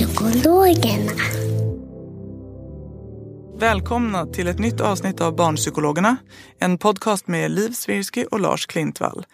[0.00, 1.12] Barnpsykologerna.
[3.58, 6.16] Välkomna till ett nytt avsnitt av Barnpsykologerna.
[6.58, 9.26] En podcast med Liv Svirsky och Lars Klintvall.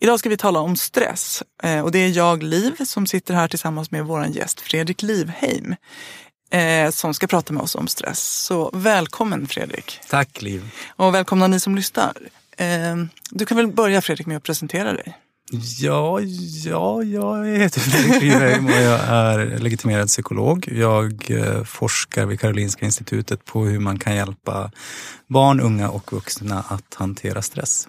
[0.00, 1.42] Idag ska vi tala om stress.
[1.62, 5.74] Eh, Och det är jag, Liv, som sitter här tillsammans med vår gäst Fredrik Livheim.
[6.50, 8.20] eh, Som ska prata med oss om stress.
[8.20, 10.00] Så välkommen Fredrik.
[10.10, 10.70] Tack Liv.
[10.96, 12.12] Och välkomna ni som lyssnar.
[12.56, 12.96] Eh,
[13.30, 15.18] Du kan väl börja Fredrik med att presentera dig.
[15.50, 20.68] Ja, ja, jag heter Fredrik Livheim och jag är legitimerad psykolog.
[20.72, 24.70] Jag eh, forskar vid Karolinska institutet på hur man kan hjälpa
[25.28, 27.88] barn, unga och vuxna att hantera stress.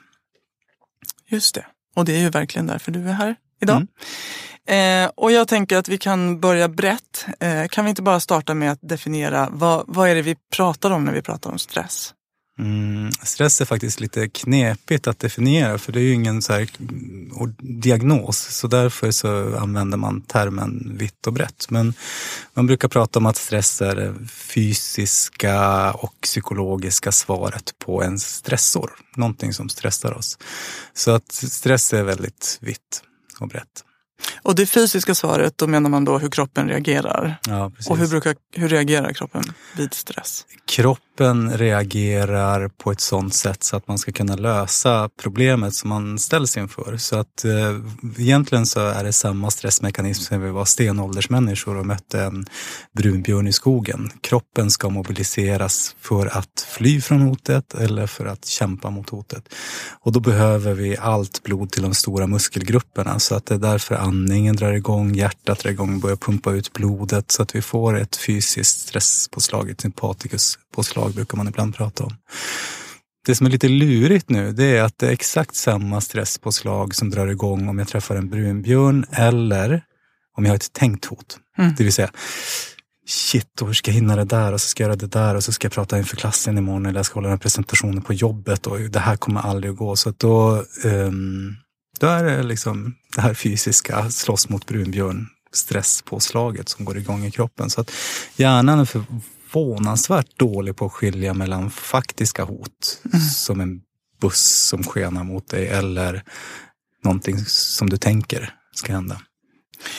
[1.29, 1.65] Just det.
[1.95, 3.87] Och det är ju verkligen därför du är här idag.
[4.67, 7.25] Eh, och jag tänker att vi kan börja brett.
[7.39, 10.91] Eh, kan vi inte bara starta med att definiera vad, vad är det vi pratar
[10.91, 12.13] om när vi pratar om stress?
[12.59, 16.69] Mm, stress är faktiskt lite knepigt att definiera för det är ju ingen så här
[17.81, 18.37] diagnos.
[18.37, 21.69] Så därför så använder man termen vitt och brett.
[21.69, 21.93] Men
[22.53, 28.91] man brukar prata om att stress är det fysiska och psykologiska svaret på en stressor.
[29.15, 30.37] Någonting som stressar oss.
[30.93, 33.03] Så att stress är väldigt vitt
[33.39, 33.83] och brett.
[34.41, 37.35] Och det fysiska svaret, då menar man då hur kroppen reagerar.
[37.47, 37.71] Ja.
[37.89, 39.43] Och hur, brukar, hur reagerar kroppen
[39.77, 40.45] vid stress?
[40.69, 46.19] kroppen reagerar på ett sådant sätt så att man ska kunna lösa problemet som man
[46.19, 46.97] ställs inför.
[46.97, 47.51] Så att eh,
[48.17, 52.45] egentligen så är det samma stressmekanism som vi var stenåldersmänniskor och mötte en
[52.97, 54.11] brunbjörn i skogen.
[54.21, 59.43] Kroppen ska mobiliseras för att fly från hotet eller för att kämpa mot hotet.
[60.01, 63.95] Och då behöver vi allt blod till de stora muskelgrupperna så att det är därför
[64.09, 68.15] andningen drar igång, hjärtat drar igång, börjar pumpa ut blodet så att vi får ett
[68.15, 72.15] fysiskt stresspåslag, ett sympatikuspåslag brukar man ibland prata om.
[73.25, 77.09] Det som är lite lurigt nu det är att det är exakt samma stresspåslag som
[77.09, 79.83] drar igång om jag träffar en brunbjörn eller
[80.37, 81.37] om jag har ett tänkt hot.
[81.77, 82.11] Det vill säga,
[83.07, 85.35] shit, och hur ska jag hinna det där och så ska jag göra det där
[85.35, 88.01] och så ska jag prata inför klassen imorgon eller jag ska hålla den här presentationen
[88.01, 89.95] på jobbet och det här kommer aldrig att gå.
[89.95, 91.55] Så att då, ehm,
[91.99, 97.31] då är det liksom det här fysiska, slåss mot brunbjörn, stresspåslaget som går igång i
[97.31, 97.69] kroppen.
[97.69, 97.91] Så att
[98.35, 103.01] hjärnan är förvånansvärt dålig på att skilja mellan faktiska hot,
[103.35, 103.81] som en
[104.21, 106.23] buss som skenar mot dig eller
[107.03, 109.21] någonting som du tänker ska hända.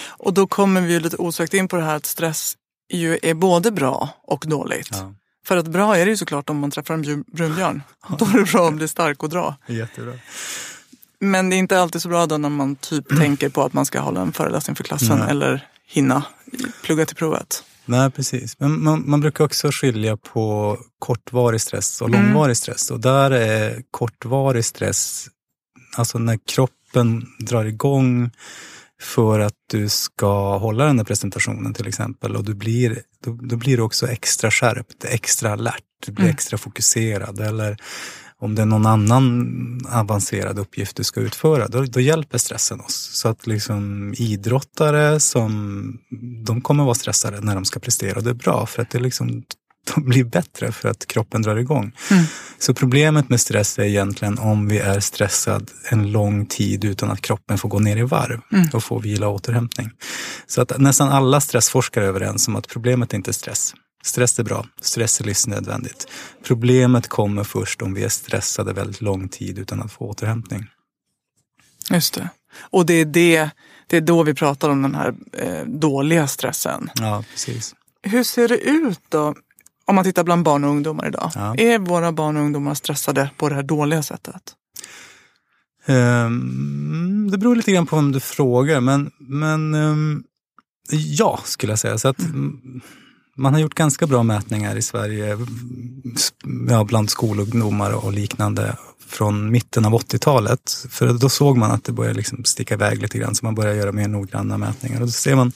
[0.06, 2.56] Och då kommer vi lite osökt in på det här att stress
[2.92, 4.88] ju är både bra och dåligt.
[4.92, 5.14] Ja.
[5.46, 7.82] För att bra är det ju såklart om man träffar en brunbjörn.
[8.18, 9.56] Då är det bra att bli stark och dra.
[9.66, 10.12] Jättebra.
[11.20, 13.86] Men det är inte alltid så bra då när man typ tänker på att man
[13.86, 15.30] ska hålla en föreläsning för klassen Nej.
[15.30, 16.22] eller hinna
[16.82, 17.64] plugga till provet.
[17.84, 18.60] Nej, precis.
[18.60, 22.90] Men man, man brukar också skilja på kortvarig stress och långvarig stress.
[22.90, 25.28] Och där är kortvarig stress,
[25.96, 28.30] alltså när kroppen drar igång
[29.00, 32.36] för att du ska hålla den här presentationen till exempel.
[32.36, 36.58] Och du blir, då, då blir du också extra skärpt, extra alert, du blir extra
[36.58, 37.40] fokuserad.
[37.40, 37.76] Eller
[38.40, 43.10] om det är någon annan avancerad uppgift du ska utföra, då, då hjälper stressen oss.
[43.12, 45.98] Så att liksom idrottare som,
[46.44, 48.98] de kommer vara stressade när de ska prestera och det är bra för att det
[48.98, 49.42] liksom,
[49.94, 51.92] de blir bättre för att kroppen drar igång.
[52.58, 57.20] Så problemet med stress är egentligen om vi är stressad en lång tid utan att
[57.20, 58.40] kroppen får gå ner i varv
[58.72, 59.90] och få vila och återhämtning.
[60.46, 63.74] Så att nästan alla stressforskare är överens om att problemet är inte stress.
[64.02, 66.06] Stress är bra, stress är livsnödvändigt.
[66.44, 70.66] Problemet kommer först om vi är stressade väldigt lång tid utan att få återhämtning.
[71.90, 72.30] Just det.
[72.60, 73.50] Och det är det,
[73.86, 76.90] det är då vi pratar om den här eh, dåliga stressen.
[76.94, 77.74] Ja, precis.
[78.02, 79.34] Hur ser det ut då?
[79.84, 81.30] Om man tittar bland barn och ungdomar idag.
[81.34, 81.54] Ja.
[81.56, 84.54] Är våra barn och ungdomar stressade på det här dåliga sättet?
[85.86, 90.22] Ehm, det beror lite grann på vem du frågar, men, men ehm,
[90.90, 91.98] ja, skulle jag säga.
[91.98, 92.80] Så att, mm,
[93.40, 95.38] man har gjort ganska bra mätningar i Sverige
[96.68, 98.76] ja, bland skolungdomar och liknande
[99.06, 100.86] från mitten av 80-talet.
[100.90, 103.76] För då såg man att det började liksom sticka iväg lite grann, så man började
[103.76, 105.00] göra mer noggranna mätningar.
[105.00, 105.52] Och då ser man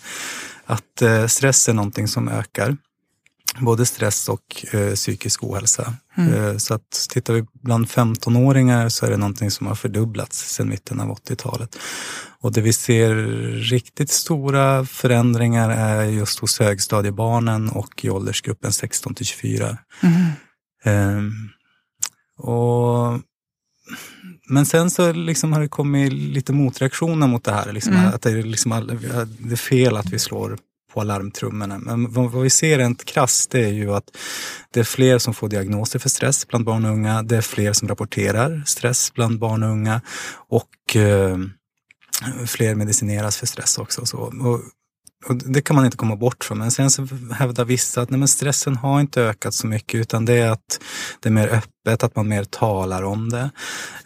[0.67, 2.77] att eh, stress är någonting som ökar.
[3.61, 5.95] Både stress och eh, psykisk ohälsa.
[6.17, 10.69] Eh, så att tittar vi bland 15-åringar så är det någonting som har fördubblats sedan
[10.69, 11.79] mitten av 80-talet.
[12.41, 13.15] Och det vi ser
[13.71, 19.79] riktigt stora förändringar är just hos högstadiebarnen och i åldersgruppen 16 till 24.
[20.85, 21.33] Ehm,
[22.39, 23.21] och
[24.49, 27.73] men sen så liksom har det kommit lite motreaktioner mot det här.
[27.73, 28.99] Liksom, Att det är, liksom,
[29.39, 30.59] det är fel att vi slår
[30.95, 31.79] på alarmtrummorna.
[31.79, 34.17] Men vad vi ser rent krasst det är ju att
[34.71, 37.23] det är fler som får diagnoser för stress bland barn och unga.
[37.23, 40.01] Det är fler som rapporterar stress bland barn och unga.
[40.49, 41.39] Och eh,
[42.47, 44.01] fler medicineras för stress också.
[44.01, 44.19] och Så.
[44.19, 44.61] Och,
[45.27, 46.59] och det kan man inte komma bort från.
[46.59, 50.25] Men sen så hävdar vissa att nej, men stressen har inte ökat så mycket utan
[50.25, 50.81] det är att
[51.21, 53.51] det är mer öppet, att man mer talar om det.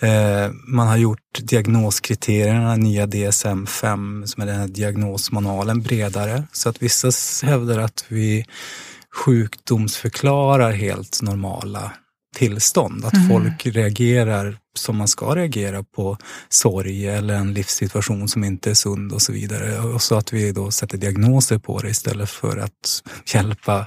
[0.08, 6.44] Eh, man har gjort diagnoskriterierna, nya DSM-5, som är den här diagnosmanualen, bredare.
[6.52, 7.10] Så att vissa
[7.46, 8.44] hävdar att vi
[9.24, 11.92] sjukdomsförklarar helt normala
[12.34, 13.04] tillstånd.
[13.04, 18.74] Att folk reagerar som man ska reagera på sorg eller en livssituation som inte är
[18.74, 19.78] sund och så vidare.
[19.78, 23.02] Och så att vi då sätter diagnoser på det istället för att
[23.34, 23.86] hjälpa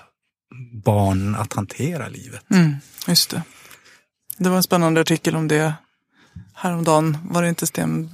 [0.85, 2.41] barn att hantera livet.
[2.51, 2.75] Mm,
[3.07, 3.43] just det.
[4.37, 5.73] Det var en spännande artikel om det
[6.53, 7.17] häromdagen.
[7.29, 8.09] Var det inte Sten,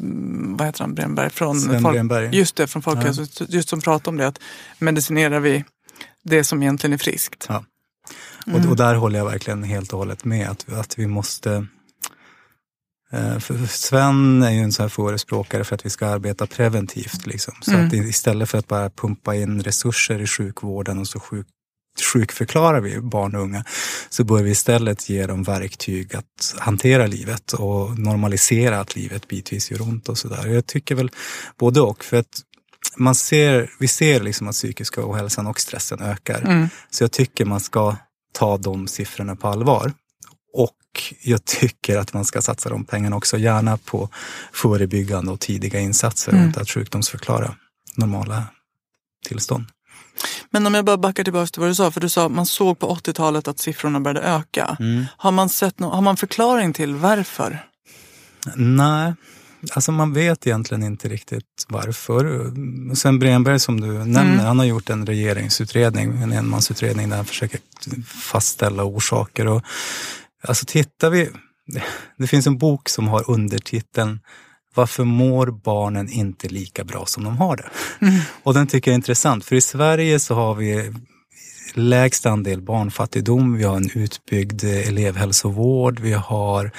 [0.58, 1.30] vad heter han, Bremberg?
[1.30, 2.36] Från Sven Bremberg.
[2.36, 4.28] Just det, från Folkhälso, just som pratade om det.
[4.28, 4.40] Att
[4.80, 5.64] medicinerar vi
[6.24, 7.46] det som egentligen är friskt?
[7.50, 7.64] Ja.
[8.54, 11.68] Och, och där håller jag verkligen helt och hållet med att, att vi måste
[13.12, 17.26] eh, för Sven är ju en sån här förespråkare för att vi ska arbeta preventivt.
[17.26, 17.54] Liksom.
[17.62, 21.48] Så att istället för att bara pumpa in resurser i sjukvården och så sjuk,
[22.14, 23.64] sjukförklarar vi barn och unga
[24.10, 29.72] så bör vi istället ge dem verktyg att hantera livet och normalisera att livet bitvis
[29.72, 30.48] gör ont och sådär.
[30.48, 31.12] Jag tycker väl
[31.60, 32.04] både och.
[32.04, 32.42] För att
[32.98, 36.70] man ser, vi ser liksom att psykiska ohälsan och stressen ökar.
[36.90, 37.96] Så jag tycker man ska
[38.38, 39.94] ta de siffrorna på allvar.
[40.54, 40.74] Och
[41.24, 44.10] jag tycker att man ska satsa de pengarna också gärna på
[44.54, 47.56] förebyggande och tidiga insatser inte att sjukdomsförklara
[47.96, 48.44] normala
[49.26, 49.66] tillstånd.
[50.50, 51.92] Men om jag bara backar tillbaka till vad du sa.
[51.92, 54.78] För du sa att man såg på 80-talet att siffrorna började öka.
[54.80, 55.06] Mm.
[55.18, 57.66] Har, man sett no- har man förklaring till varför?
[58.56, 59.14] Nej,
[59.72, 62.52] alltså man vet egentligen inte riktigt varför.
[62.96, 67.60] Sen Bremberg som du nämner, han har gjort en regeringsutredning, en enmansutredning där han försöker
[68.06, 69.48] fastställa orsaker.
[69.48, 69.64] Och,
[70.48, 71.30] alltså tittar vi,
[72.18, 74.20] det finns en bok som har undertiteln
[74.78, 77.70] varför mår barnen inte lika bra som de har det?
[78.44, 80.94] Och den tycker jag är intressant, för i Sverige så har vi
[81.78, 86.72] lägst andel barnfattigdom, vi har en utbyggd eh, elevhälsovård, vi har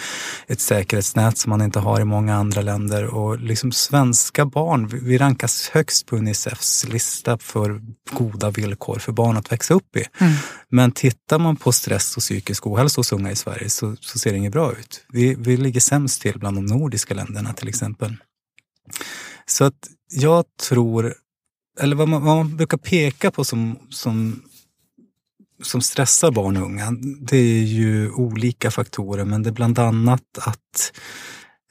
[0.46, 5.18] ett säkerhetsnät som man inte har i många andra länder och liksom svenska barn, vi-
[5.18, 7.80] rankas högst på Unicefs lista för
[8.10, 10.04] goda villkor för barn att växa upp i.
[10.70, 14.30] Men tittar man på stress och psykisk ohälsa hos unga i Sverige så, så ser
[14.32, 15.04] det inget bra ut.
[15.12, 18.16] Vi, vi ligger sämst till bland de nordiska länderna till exempel.
[19.46, 19.74] Så att
[20.10, 21.14] jag tror,
[21.80, 24.42] eller vad man, vad man brukar peka på som, som,
[25.62, 30.22] som stressar barn och unga, det är ju olika faktorer, men det är bland annat
[30.38, 30.92] att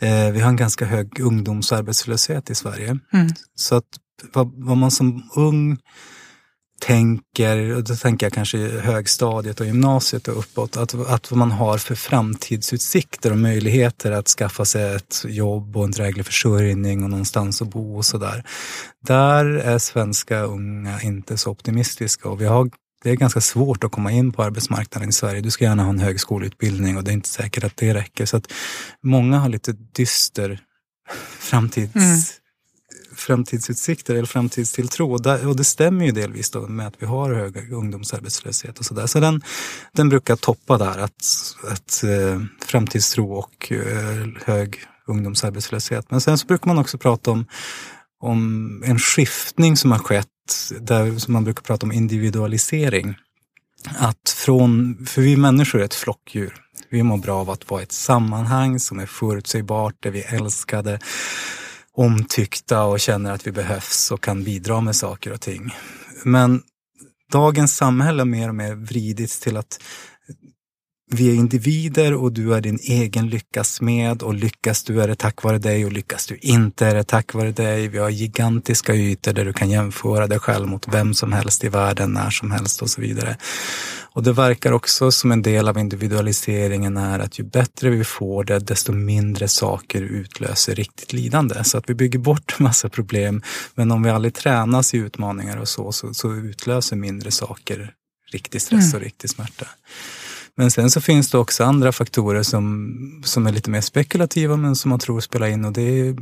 [0.01, 2.99] eh, vi har en ganska hög ungdomsarbetslöshet i Sverige.
[3.55, 3.87] Så att
[4.33, 5.77] vad, vad man som ung
[6.79, 11.51] tänker, och då tänker jag kanske högstadiet och gymnasiet och uppåt, att, att vad man
[11.51, 17.09] har för framtidsutsikter och möjligheter att skaffa sig ett jobb och en dräglig försörjning och
[17.09, 18.43] någonstans att bo och sådär.
[19.07, 22.69] Där är svenska unga inte så optimistiska och vi har
[23.03, 25.41] det är ganska svårt att komma in på arbetsmarknaden i Sverige.
[25.41, 28.25] Du ska gärna ha en högskoleutbildning och det är inte säkert att det räcker.
[28.25, 28.51] Så att
[29.03, 30.59] många har lite dyster
[31.39, 32.33] framtids,
[33.15, 35.11] framtidsutsikter eller framtidstilltro.
[35.11, 38.85] Och, där, och det stämmer ju delvis då med att vi har hög ungdomsarbetslöshet och
[38.85, 39.07] sådär.
[39.07, 39.41] Så den,
[39.93, 41.25] den brukar toppa där, att,
[41.71, 44.77] att eh, framtidstro och eh, hög
[45.07, 46.11] ungdomsarbetslöshet.
[46.11, 47.45] Men sen så brukar man också prata om,
[48.19, 50.27] om en skiftning som har skett,
[50.79, 53.15] där som man brukar prata om individualisering.
[53.97, 56.53] Att från, för vi människor är ett flockdjur.
[56.89, 60.35] Vi mår bra av att vara i ett sammanhang som är förutsägbart, där vi är
[60.35, 60.99] älskade.
[61.93, 65.75] omtyckta och känner att vi behövs och kan bidra med saker och ting.
[66.23, 66.61] Men
[67.31, 69.79] dagens samhälle har mer och mer vridits till att
[71.09, 75.15] vi är individer och du är din egen lyckas med och lyckas du är det
[75.15, 77.87] tack vare dig och lyckas du inte är det tack vare dig.
[77.87, 81.69] Vi har gigantiska ytor där du kan jämföra dig själv mot vem som helst i
[81.69, 83.37] världen, när som helst och så vidare.
[84.13, 88.43] Och det verkar också som en del av individualiseringen är att ju bättre vi får
[88.43, 91.63] det, desto mindre saker utlöser riktigt lidande.
[91.63, 93.41] Så att vi bygger bort massa problem,
[93.75, 97.93] men om vi aldrig tränas i utmaningar och så, så, så utlöser mindre saker
[98.31, 99.67] riktig stress och riktig smärta.
[100.59, 104.75] Men sen så finns det också andra faktorer som, som är lite mer spekulativa men
[104.75, 105.65] som man tror spelar in.
[105.65, 106.15] Och det är,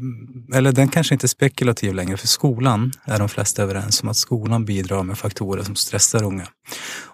[0.53, 4.17] eller den kanske inte är spekulativ längre för skolan är de flesta överens om att
[4.17, 6.47] skolan bidrar med faktorer som stressar unga.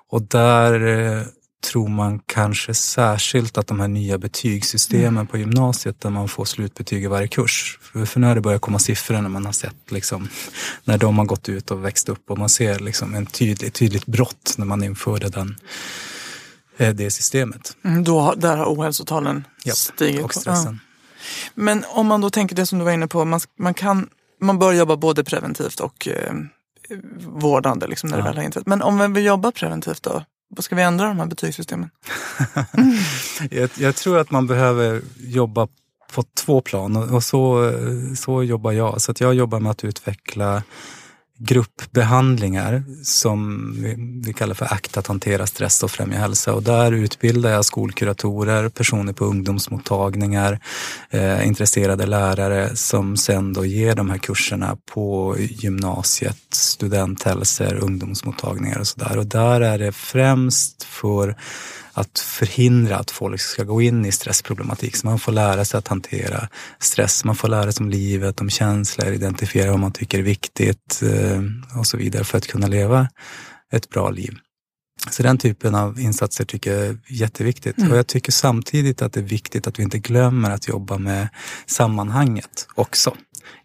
[0.09, 1.23] Och där eh,
[1.71, 5.27] tror man kanske särskilt att de här nya betygssystemen mm.
[5.27, 7.79] på gymnasiet där man får slutbetyg i varje kurs.
[7.81, 10.27] För, för när det börjar komma siffror när man har sett liksom,
[10.83, 14.05] när de har gått ut och växt upp och man ser liksom en tydlig, tydligt
[14.05, 15.55] brott när man införde den
[16.93, 17.77] det systemet.
[17.83, 20.23] Mm, då, där har ohälsotalen ja, stigit.
[20.23, 20.79] Och stressen.
[20.83, 20.87] Ja.
[21.55, 24.09] Men om man då tänker det som du var inne på, man, man, kan,
[24.41, 26.33] man bör jobba både preventivt och eh,
[27.19, 28.23] vårdande liksom, när ja.
[28.23, 28.67] det väl har inträtt.
[28.67, 30.23] Men om vi vill jobba preventivt då?
[30.55, 31.89] Vad ska vi ändra de här betygssystemen?
[33.51, 35.67] jag, jag, tror att man behöver jobba
[36.13, 37.73] på två plan och så,
[38.17, 39.01] så jobbar jag.
[39.01, 40.63] Så att jag jobbar med att utveckla
[41.43, 43.71] gruppbehandlingar som
[44.25, 46.53] vi kallar för ACT, att hantera stress och främja hälsa.
[46.53, 50.59] Och där utbildar jag skolkuratorer, personer på ungdomsmottagningar,
[51.09, 58.87] eh, intresserade lärare som sen då ger de här kurserna på gymnasiet, studenthälsor, ungdomsmottagningar och
[58.87, 59.17] sådär.
[59.17, 61.35] Och där är det främst för
[61.93, 64.95] att förhindra att folk ska gå in i stressproblematik.
[64.95, 66.47] Så man får lära sig att hantera
[66.79, 71.01] stress, man får lära sig om livet, om känslor, identifiera vad man tycker är viktigt
[71.03, 73.07] eh, och så vidare för att kunna leva
[73.71, 74.37] ett bra liv.
[75.09, 77.77] Så den typen av insatser tycker jag är jätteviktigt.
[77.77, 77.91] Mm.
[77.91, 81.29] Och jag tycker samtidigt att det är viktigt att vi inte glömmer att jobba med
[81.65, 83.15] sammanhanget också.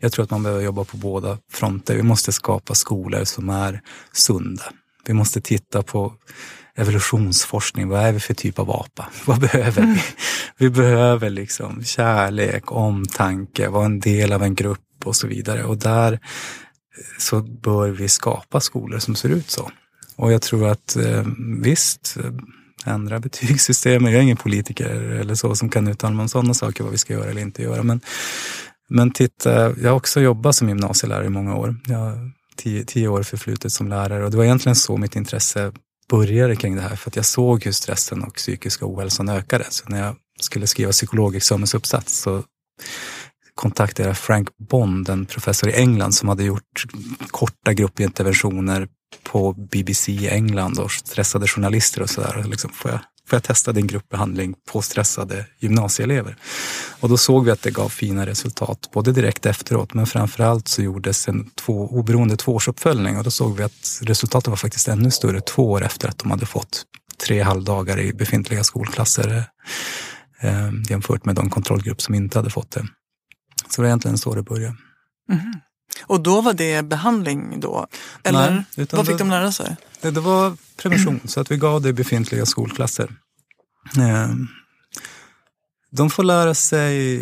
[0.00, 1.96] Jag tror att man behöver jobba på båda fronter.
[1.96, 3.80] Vi måste skapa skolor som är
[4.12, 4.64] sunda.
[5.06, 6.14] Vi måste titta på
[6.76, 7.88] evolutionsforskning.
[7.88, 9.08] Vad är vi för typ av apa?
[9.24, 10.02] Vad behöver vi?
[10.58, 15.64] Vi behöver liksom kärlek, omtanke, vara en del av en grupp och så vidare.
[15.64, 16.18] Och där eh,
[17.18, 19.70] så bör vi skapa skolor som ser ut så.
[20.16, 21.24] Och jag tror att eh,
[21.62, 24.12] visst, eh, ändra betygssystemet.
[24.12, 26.98] Jag är ingen politiker eller så som kan uttala mig om sådana saker, vad vi
[26.98, 27.82] ska göra eller inte göra.
[27.82, 28.00] Men,
[28.88, 31.76] men titta, jag har också jobbat som gymnasielärare i många år.
[31.86, 35.72] Jag har tio, tio år förflutet som lärare och det var egentligen så mitt intresse
[36.10, 39.64] började kring det här för att jag såg hur stressen och psykiska ohälsan ökade.
[39.68, 42.42] Så när jag skulle skriva psykologexamensuppsats så
[43.54, 46.84] kontaktade jag Frank Bond, en professor i England som hade gjort
[47.30, 48.88] korta gruppinterventioner
[49.22, 52.44] på BBC i England och stressade journalister och sådär.
[52.48, 56.36] Liksom, får, jag, får jag testa din gruppbehandling på stressade gymnasieelever?
[57.00, 60.82] Och då såg vi att det gav fina resultat, både direkt efteråt men framförallt så
[60.82, 65.40] gjordes en två, oberoende tvåårsuppföljning och då såg vi att resultatet var faktiskt ännu större
[65.40, 66.82] två år efter att de hade fått
[67.26, 69.44] tre halvdagar i befintliga skolklasser
[70.40, 72.86] eh, jämfört med de kontrollgrupp som inte hade fått det.
[73.68, 74.76] Så det var egentligen så det började.
[75.32, 75.54] Mm.
[76.06, 77.86] Och då var det behandling då?
[78.22, 79.76] Eller Nej, vad fick det, de lära sig?
[80.06, 83.12] Det, det var prevention, så att vi gav det i befintliga skolklasser.
[83.96, 84.34] Eh,
[85.90, 87.16] de får lära sig,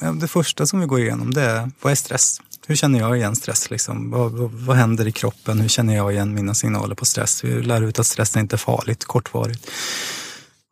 [0.00, 2.40] eh, det första som vi går igenom det är, vad är stress?
[2.66, 3.70] Hur känner jag igen stress?
[3.70, 4.10] Liksom?
[4.10, 5.60] Vad, vad, vad, händer i kroppen?
[5.60, 7.44] Hur känner jag igen mina signaler på stress?
[7.44, 9.70] Vi lär ut att stress är inte är farligt, kortvarigt.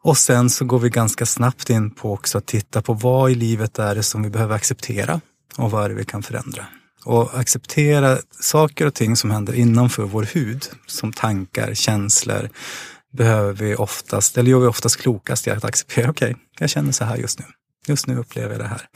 [0.02, 3.35] Och sen så går vi ganska snabbt in på också att titta på vad i
[3.35, 5.21] livet är det som vi behöver acceptera
[5.57, 6.67] och vad är det vi kan förändra.
[7.04, 12.49] Och acceptera saker och ting som händer innanför vår hud, som tankar, känslor,
[13.12, 16.92] behöver vi oftast, eller gör vi oftast klokast i att acceptera, okej, okay, jag känner
[16.92, 17.44] så här just nu.
[17.87, 18.88] Just nu upplever jag det här.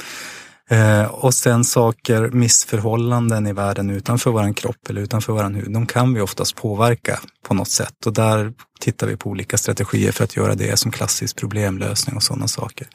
[0.70, 5.86] Eh, och sen saker, missförhållanden i världen utanför vår kropp eller utanför vår hud, de
[5.86, 8.06] kan vi oftast påverka på något sätt.
[8.06, 12.22] Och där tittar vi på olika strategier för att göra det som klassisk problemlösning och
[12.22, 12.88] sådana saker.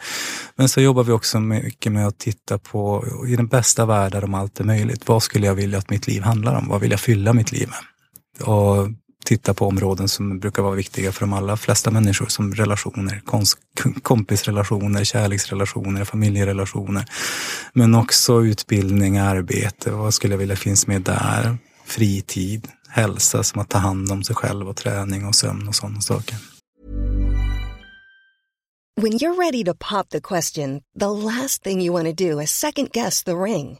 [0.55, 4.33] Men så jobbar vi också mycket med att titta på, i den bästa världen om
[4.33, 6.67] allt är möjligt, vad skulle jag vilja att mitt liv handlar om?
[6.67, 8.47] Vad vill jag fylla mitt liv med?
[8.47, 8.89] Och
[9.23, 13.21] titta på områden som brukar vara viktiga för de allra flesta människor som relationer,
[14.01, 17.05] kompisrelationer, kärleksrelationer, familjerelationer.
[17.73, 21.57] Men också utbildning, arbete, vad skulle jag vilja finns med där?
[21.85, 26.01] Fritid, hälsa som att ta hand om sig själv och träning och sömn och sådana
[26.01, 26.37] saker.
[29.01, 32.51] When you're ready to pop the question, the last thing you want to do is
[32.51, 33.79] second guess the ring.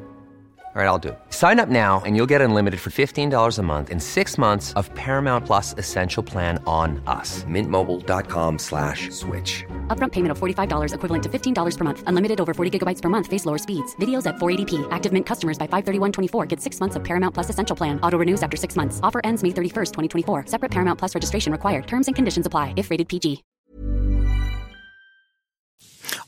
[0.73, 1.09] All right, I'll do.
[1.09, 1.19] it.
[1.31, 4.89] Sign up now and you'll get unlimited for $15 a month and six months of
[4.95, 7.43] Paramount Plus Essential Plan on us.
[7.43, 9.65] mintmobile.com slash switch.
[9.87, 12.03] Upfront payment of $45 equivalent to $15 per month.
[12.07, 13.27] Unlimited over 40 gigabytes per month.
[13.27, 13.93] Face lower speeds.
[13.97, 14.87] Videos at 480p.
[14.91, 17.99] Active Mint customers by 531.24 get six months of Paramount Plus Essential Plan.
[18.01, 19.01] Auto renews after six months.
[19.03, 20.45] Offer ends May 31st, 2024.
[20.47, 21.85] Separate Paramount Plus registration required.
[21.85, 23.43] Terms and conditions apply if rated PG.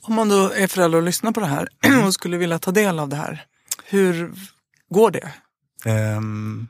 [0.01, 1.67] Om man då är förälder och lyssnar på det här
[2.07, 3.45] och skulle vilja ta del av det här,
[3.93, 4.31] hur
[4.89, 5.31] går det?
[5.85, 6.67] Ehm,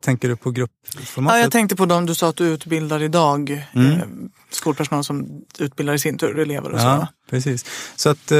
[0.00, 1.36] tänker du på gruppformatet?
[1.36, 3.92] Ja, jag tänkte på dem du sa att du utbildar idag, Mm.
[3.92, 4.06] eh,
[4.50, 6.86] skolpersonal som utbildar i sin tur elever och så.
[6.86, 7.64] Ja, precis.
[7.96, 8.38] Så att eh,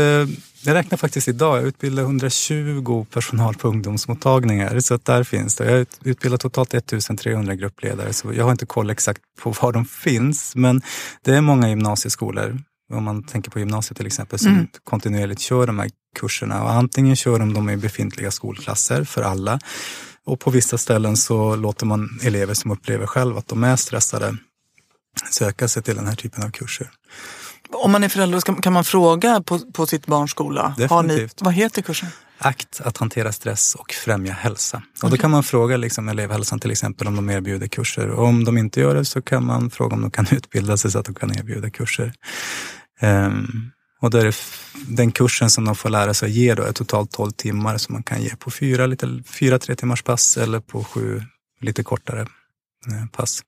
[0.62, 4.80] jag räknar faktiskt idag, jag utbildar 120 personal på ungdomsmottagningar.
[4.80, 5.70] Så att där finns det.
[5.70, 8.12] Jag ut- utbildar totalt 1300 gruppledare.
[8.12, 10.56] Så jag har inte koll exakt på var de finns.
[10.56, 10.82] Men
[11.22, 12.58] det är många gymnasieskolor,
[12.92, 16.62] om man tänker på gymnasiet till exempel, som kontinuerligt kör de här kurserna.
[16.62, 19.58] Och antingen kör de dem i befintliga skolklasser för alla.
[20.26, 24.36] Och på vissa ställen så låter man elever som upplever själv att de är stressade
[25.30, 26.90] söka sig till den här typen av kurser.
[27.72, 30.74] Om man är förälder, kan man fråga på, på sitt barns skola?
[30.90, 31.42] Har ni, Definitivt.
[31.42, 32.08] vad heter kursen?
[32.38, 34.82] akt att hantera stress och främja hälsa.
[35.02, 38.08] Och då kan man fråga liksom elevhälsan till exempel om de erbjuder kurser.
[38.08, 40.90] Och om de inte gör det så kan man fråga om de kan utbilda sig
[40.90, 42.12] så att de kan erbjuda kurser.
[43.00, 43.70] Ehm,
[44.04, 44.36] och då är det
[44.88, 47.92] den kursen som de får lära sig att ge då är totalt 12 timmar som
[47.92, 51.22] man kan ge på fyra, lite, fyra tre timmars pass eller på sju
[51.60, 53.42] lite kortare eh, pass.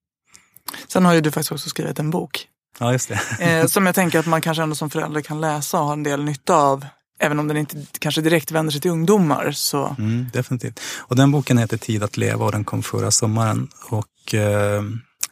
[0.88, 2.48] Sen har ju du faktiskt också skrivit en bok.
[2.78, 3.44] Ja, just det.
[3.44, 6.02] Eh, som jag tänker att man kanske ändå som förälder kan läsa och ha en
[6.02, 6.86] del nytta av.
[7.18, 9.50] Även om den inte kanske direkt vänder sig till ungdomar.
[9.52, 10.80] Så Mm, definitivt.
[10.96, 13.68] Och den boken heter Tid att leva och den kom förra sommaren.
[13.88, 14.82] Och eh,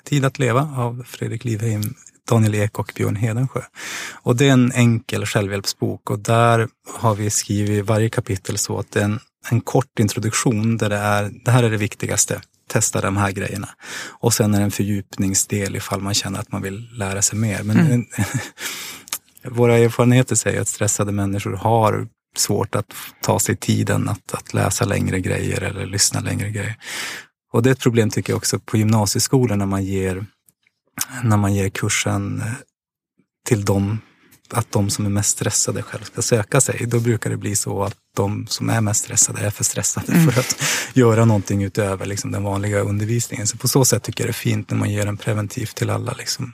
[0.05, 1.95] Tid att leva av Fredrik Livheim,
[2.29, 3.61] Daniel Ek och Björn Hedensjö.
[4.13, 8.91] Och det är en enkel självhjälpsbok och där har vi skrivit varje kapitel så att
[8.91, 12.41] det är en, en kort introduktion där det är, det här är det viktigaste.
[12.69, 13.69] Testa de här grejerna.
[14.09, 17.63] Och sen är det en fördjupningsdel ifall man känner att man vill lära sig mer.
[17.63, 18.07] Men
[19.49, 22.87] våra erfarenheter säger att stressade människor har svårt att
[23.23, 26.77] ta sig tiden att, att läsa längre grejer eller lyssna längre grejer.
[27.53, 30.27] Och det är ett problem tycker jag också på gymnasieskolan när man ger,
[31.23, 32.53] när man ger kursen eh,
[33.47, 33.99] till dem,
[34.51, 36.87] att de som är mest stressade själv ska söka sig.
[36.87, 40.41] Då brukar det bli så att de som är mest stressade är för stressade för
[40.41, 40.57] att
[40.93, 43.47] göra någonting utöver liksom, den vanliga undervisningen.
[43.47, 45.91] Så på så sätt tycker jag det är fint när man ger den preventivt till
[45.91, 46.13] alla.
[46.13, 46.53] Liksom.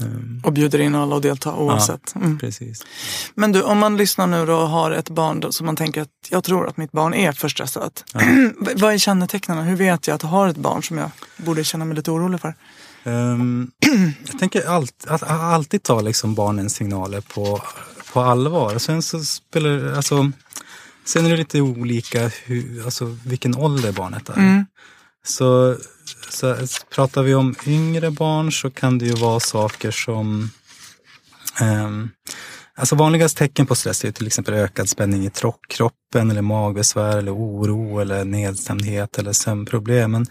[0.00, 2.14] Ehm, och bjuder in alla att delta oavsett.
[2.16, 2.38] Mm.
[2.38, 2.86] Precis.
[3.34, 6.44] Men du, om man lyssnar nu och har ett barn som man tänker att jag
[6.44, 8.04] tror att mitt barn är för stressat.
[8.60, 9.58] V- Vad är kännetecknen?
[9.64, 12.40] Hur vet jag att jag har ett barn som jag borde känna mig lite orolig
[12.40, 12.54] för?
[13.04, 13.70] Ehm,
[14.30, 17.62] jag tänker allt, att alltid ta liksom barnens signaler på,
[18.12, 18.78] på allvar.
[18.78, 20.30] Sen så spelar alltså,
[21.04, 24.66] sen är det lite olika hur, alltså, vilken ålder barnet är.
[25.26, 25.76] Så,
[26.28, 26.56] så
[26.94, 30.50] pratar vi om yngre barn så kan det ju vara saker som
[31.60, 32.10] um,
[32.78, 35.30] Alltså vanligast tecken på stress är till exempel ökad spänning i
[35.68, 40.12] kroppen eller magbesvär eller oro eller nedstämdhet eller sömnproblem.
[40.12, 40.26] Men,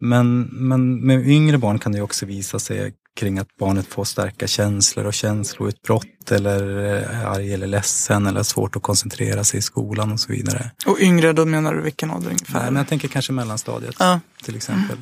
[0.00, 4.46] men, men med yngre barn kan det också visa sig kring att barnet får starka
[4.46, 10.12] känslor och känsloutbrott eller är arg eller ledsen eller svårt att koncentrera sig i skolan
[10.12, 10.70] och så vidare.
[10.86, 12.58] Och yngre, då menar du vilken ålder ungefär?
[12.60, 14.20] Nej, men jag tänker kanske mellanstadiet Ja.
[14.44, 14.96] till exempel.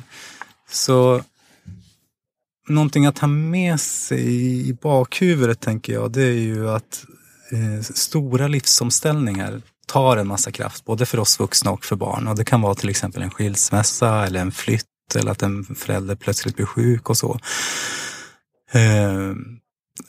[0.69, 1.23] Så
[2.69, 7.05] någonting att ha med sig i bakhuvudet tänker jag, det är ju att
[7.51, 12.27] eh, stora livsomställningar tar en massa kraft, både för oss vuxna och för barn.
[12.27, 16.15] Och det kan vara till exempel en skilsmässa eller en flytt eller att en förälder
[16.15, 17.39] plötsligt blir sjuk och så.
[18.71, 19.33] Eh,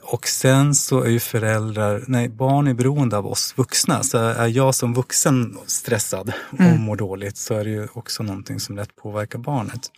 [0.02, 4.02] och sen så är ju föräldrar, nej barn är beroende av oss vuxna.
[4.02, 6.80] Så är jag som vuxen stressad och Mm.
[6.80, 9.90] mår dåligt så är det ju också någonting som lätt påverkar barnet.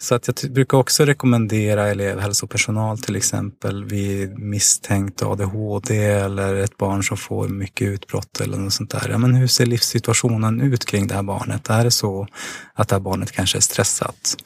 [0.00, 7.04] Så att jag brukar också rekommendera elevhälsopersonal till exempel vid misstänkt ADHD eller ett barn
[7.04, 9.08] som får mycket utbrott eller något sånt där.
[9.10, 11.70] Ja, men hur ser livssituationen ut kring det här barnet?
[11.70, 12.26] Är det så
[12.74, 14.36] att det här barnet kanske är stressat?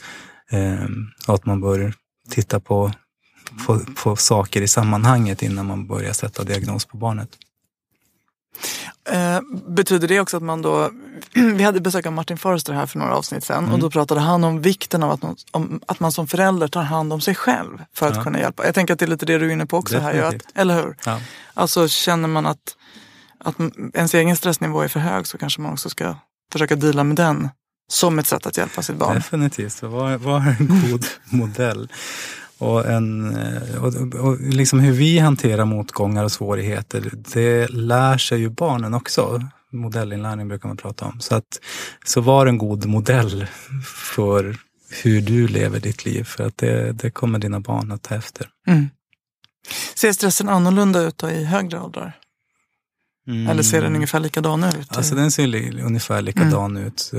[0.51, 1.95] Ehm, och att man bör
[2.31, 2.93] titta på,
[3.67, 7.29] på, på saker i sammanhanget innan man börjar sätta diagnos på barnet.
[9.11, 10.91] Eh, betyder det också att man då,
[11.57, 14.45] vi hade besök av Martin Forster här för några avsnitt sedan och då pratade han
[14.45, 17.79] om vikten av att man, om, att man som förälder tar hand om sig själv
[17.95, 18.23] för att Ja.
[18.25, 18.65] kunna hjälpa.
[18.67, 20.25] Jag tänker att det är lite det du är inne på också här, ju, att,
[20.25, 20.53] Definitivt.
[20.59, 20.97] eller hur?
[21.07, 21.21] Ja.
[21.55, 22.77] Alltså känner man att,
[23.39, 23.55] att
[23.95, 26.15] ens egen stressnivå är för hög så kanske man också ska
[26.53, 27.49] försöka deala med den
[27.89, 29.15] som ett sätt att hjälpa sitt barn.
[29.15, 31.93] Definitivt, var, var en god modell.
[32.59, 33.95] Och, en, eh, och,
[34.29, 39.43] och liksom hur vi hanterar motgångar och svårigheter, det lär sig ju barnen också.
[39.73, 41.21] Modellinlärning brukar man prata om.
[41.21, 41.61] Så, att,
[42.05, 43.47] så var en god modell
[43.85, 44.57] för
[45.03, 48.49] hur du lever ditt liv, för att det, det kommer dina barn att ta efter.
[48.67, 48.91] Mm.
[49.95, 52.13] Ser stressen annorlunda ut då i högre åldrar?
[53.27, 54.75] Eller ser den ungefär likadan ut?
[54.75, 54.87] Mm.
[54.89, 57.11] Alltså den ser li, ungefär likadan ut.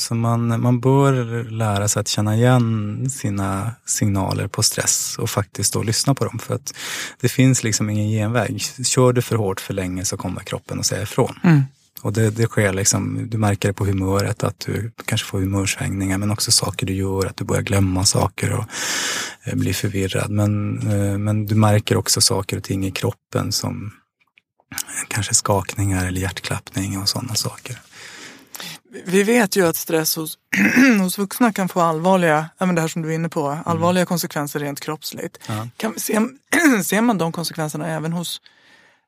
[0.00, 5.72] Så man, man bör lära sig att känna igen sina signaler på stress och faktiskt
[5.72, 6.38] då lyssna på dem.
[6.38, 6.74] För att
[7.20, 8.62] det finns liksom ingen genväg.
[8.84, 11.38] Kör du för hårt för länge så kommer kroppen att säga ifrån.
[11.44, 11.62] Mm.
[12.02, 16.18] Och det, det sker liksom, du märker det på humöret, att du kanske får humörsvängningar,
[16.18, 18.64] men också saker du gör, att du börjar glömma saker och
[19.44, 20.30] eh, blir förvirrad.
[20.30, 23.92] Men, eh, men du märker också saker och ting i kroppen som
[25.08, 27.78] kanske skakningar eller hjärtklappning och sådana saker.
[29.04, 30.38] Vi vet ju att stress hos,
[31.00, 34.60] hos vuxna kan få allvarliga, men det här som du är inne på, allvarliga konsekvenser
[34.60, 35.38] rent kroppsligt.
[35.46, 35.68] Ja.
[35.76, 36.28] Kan, ser,
[36.82, 38.40] ser man de konsekvenserna även hos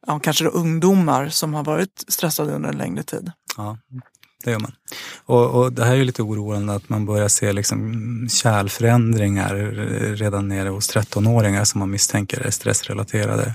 [0.07, 3.33] ja, kanske ungdomar som har varit stressade under en längre tid?
[3.57, 3.79] Ja,
[4.45, 4.73] det gör man.
[5.25, 9.55] Och, och det här är ju lite oroande att man börjar se liksom kärlförändringar
[10.17, 13.55] redan nere hos 13-åringar som man misstänker är stressrelaterade.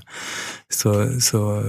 [0.68, 1.62] Så, så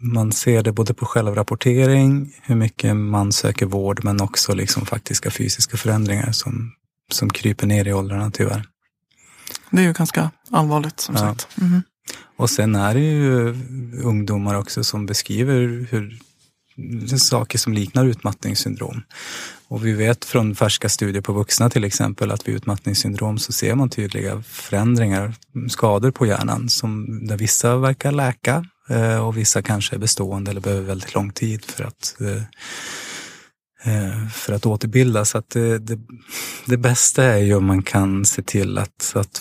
[0.00, 5.30] man ser det både på självrapportering, hur mycket man söker vård, men också liksom faktiska
[5.30, 6.72] fysiska förändringar som,
[7.12, 8.64] som kryper ner i åldrarna tyvärr.
[9.70, 11.20] Det är ju ganska allvarligt som Ja.
[11.20, 11.48] sagt.
[11.56, 11.82] Mhm.
[12.36, 13.54] Och sen är det ju
[14.02, 16.18] ungdomar också som beskriver hur
[17.18, 19.02] saker som liknar utmattningssyndrom.
[19.68, 23.74] Och vi vet från färska studier på vuxna till exempel att vid utmattningssyndrom så ser
[23.74, 25.34] man tydliga förändringar,
[25.68, 28.64] skador på hjärnan som där vissa verkar läka
[29.26, 32.42] och vissa kanske är bestående eller behöver väldigt lång tid för att eh,
[33.94, 35.24] eh, för att återbilda.
[35.24, 35.98] Så att det, det,
[36.66, 39.38] det bästa är ju om man kan se till att, att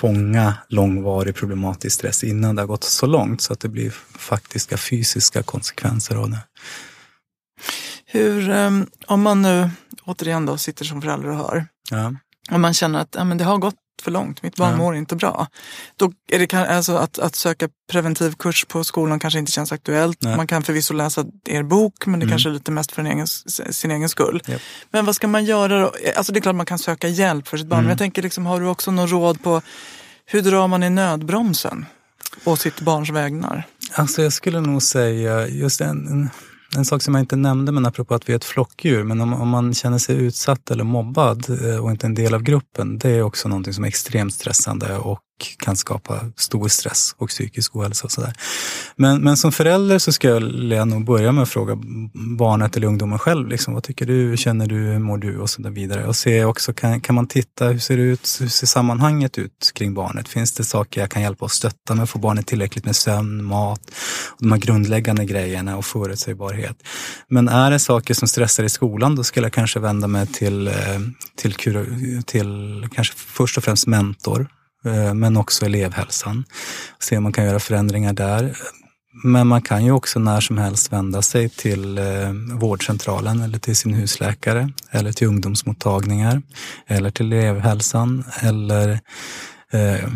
[0.00, 4.76] fånga långvarig problematisk stress innan det har gått så långt så att det blir faktiska
[4.76, 6.38] fysiska konsekvenser av det.
[8.06, 9.70] Hur, ehm, om man nu
[10.04, 12.14] återigen då sitter som förälder och hör, Ja.
[12.50, 14.76] om man känner att ja, men det har gått för långt, mitt barn Ja.
[14.76, 15.46] mår inte bra.
[15.96, 20.22] Då är det kan- alltså att, att söka preventivkurs på skolan kanske inte känns aktuellt.
[20.22, 20.36] Nej.
[20.36, 22.30] Man kan förvisso läsa er bok, men det Mm.
[22.32, 24.42] kanske är lite mest för en egen, sin egen skull.
[24.46, 24.60] Japp.
[24.90, 25.92] Men vad ska man göra då?
[26.16, 27.84] Alltså det är klart man kan söka hjälp för sitt barn, Mm.
[27.84, 29.62] men jag tänker liksom, har du också någon råd på
[30.26, 31.86] hur drar man i nödbromsen
[32.44, 33.66] på sitt barns vägnar?
[33.92, 36.30] Alltså jag skulle nog säga just en, en,
[36.76, 39.34] en sak som jag inte nämnde, men apropå att vi är ett flockdjur, men om,
[39.34, 43.10] om man känner sig utsatt eller mobbad eh, och inte en del av gruppen, det
[43.10, 45.20] är också någonting som är extremt stressande och
[45.58, 48.32] kan skapa stor stress och psykisk ohälsa och sådär.
[48.96, 51.78] Men, men som förälder så skulle jag nog börja med att fråga
[52.38, 55.50] barnet eller ungdomen själv, liksom, vad tycker du, hur känner du, hur mår du och
[55.50, 56.06] så där vidare.
[56.06, 59.72] Och se också, kan, kan man titta, hur ser det ut, hur ser sammanhanget ut
[59.74, 60.28] kring barnet?
[60.28, 62.08] Finns det saker jag kan hjälpa och stötta med?
[62.08, 63.90] Får barnet tillräckligt med sömn, mat,
[64.28, 66.76] och de här grundläggande grejerna och förutsägbarhet.
[67.28, 70.68] Men är det saker som stressar i skolan, då skulle jag kanske vända mig till,
[70.68, 70.74] eh,
[71.36, 74.48] till, till, till kanske först och främst mentor,
[74.84, 76.44] Eh, men också elevhälsan.
[76.98, 78.56] Se om man kan göra förändringar där.
[79.24, 83.76] Men man kan ju också när som helst vända sig till eh, vårdcentralen eller till
[83.76, 86.42] sin husläkare eller till ungdomsmottagningar
[86.86, 89.00] eller till elevhälsan eller
[89.72, 90.08] eh,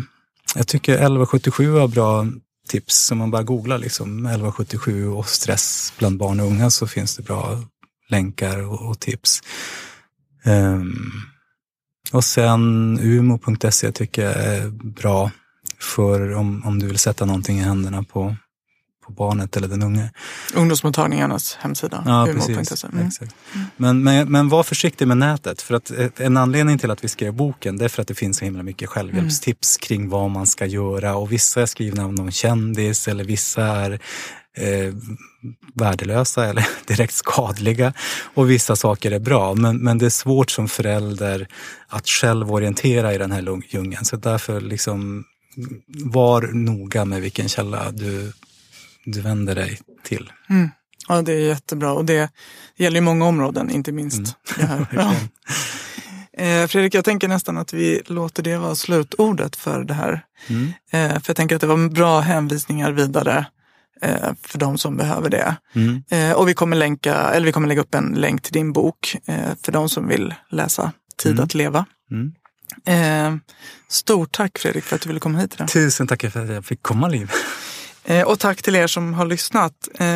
[0.55, 2.27] jag tycker 1177 var bra
[2.67, 3.11] tips.
[3.11, 7.23] om man bara googlar liksom 1177 och stress bland barn och unga så finns det
[7.23, 7.63] bra
[8.09, 9.41] länkar och, och tips.
[10.43, 10.95] Ehm,
[12.11, 15.31] och sen umo.se tycker jag är bra
[15.81, 18.35] för om, om du vill sätta någonting i händerna på,
[19.05, 20.11] på barnet eller den unge.
[20.55, 22.03] Ungdomsmottagningarnas hemsida.
[22.05, 22.83] Ja, precis.
[22.83, 23.07] Mm.
[23.07, 23.35] Exakt.
[23.77, 25.61] Men, men, men var försiktig med nätet.
[25.61, 28.15] För att ett- en anledning till att vi skrev boken det är för att det
[28.15, 31.15] finns så himla mycket självhjälpstips kring vad man ska göra.
[31.15, 33.99] Och vissa är skrivna av någon kändis eller vissa är
[34.55, 34.93] eh,
[35.73, 37.93] värdelösa eller direkt skadliga.
[38.33, 39.53] Och vissa saker är bra.
[39.53, 41.47] Men, men det är svårt som förälder
[41.87, 44.05] att själv orientera i den här djungeln.
[44.05, 45.23] Så därför liksom
[45.87, 48.33] var noga med vilken källa du,
[49.05, 50.31] du vänder dig till.
[51.07, 51.91] Ja, det är jättebra.
[51.91, 52.29] Och det
[52.75, 54.87] gäller ju många områden, inte minst här.
[54.91, 55.15] Ja.
[56.37, 60.25] Eh, Fredrik, jag tänker nästan att vi låter det vara slutordet för det här.
[60.91, 63.45] Eh, för jag tänker att det var bra hänvisningar vidare
[64.41, 65.55] för de som behöver det.
[66.09, 69.15] Eh, och vi kommer, länka, eller vi kommer lägga upp en länk till din bok
[69.27, 71.85] eh, för de som vill läsa Tid att leva.
[72.85, 73.35] Eh,
[73.87, 75.67] stort tack Fredrik för att du ville komma hit idag.
[75.67, 77.31] Tusen tack för att jag fick komma Liv.
[78.05, 79.73] Eh, och tack till er som har lyssnat.
[79.93, 80.07] Eh,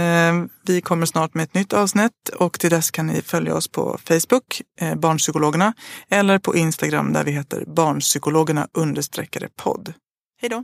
[0.65, 3.99] vi kommer snart med ett nytt avsnitt och till dess kan ni följa oss på
[4.03, 5.73] Facebook, eh, Barnpsykologerna,
[6.09, 9.93] eller på Instagram där vi heter Barnpsykologerna understreckade podd.
[10.41, 10.63] Hej då!